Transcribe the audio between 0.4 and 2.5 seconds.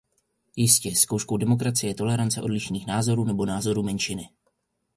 Jistě, zkouškou demokracie je tolerance